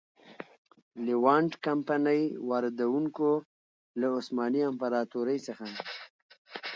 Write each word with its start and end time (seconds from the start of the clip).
لېوانټ 1.05 1.51
کمپنۍ 1.65 2.21
واردوونکو 2.49 3.29
له 3.99 4.07
عثماني 4.17 4.61
امپراتورۍ 4.71 5.37
څخه. 5.47 5.65